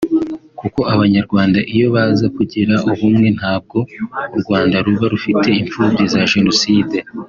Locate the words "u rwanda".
4.35-4.75